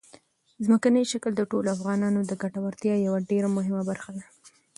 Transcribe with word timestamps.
ځمکنی 0.65 1.03
شکل 1.11 1.31
د 1.37 1.41
ټولو 1.51 1.67
افغانانو 1.77 2.19
د 2.25 2.31
ګټورتیا 2.41 2.95
یوه 3.07 3.19
ډېره 3.29 3.47
مهمه 3.57 3.81
برخه 3.89 4.09
ده. 4.15 4.23